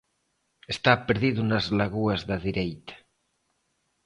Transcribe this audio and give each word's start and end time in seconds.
Está 0.73 0.91
perdido 1.07 1.41
nas 1.45 1.65
lagoas 1.77 2.21
da 2.29 2.37
dereita. 2.47 2.95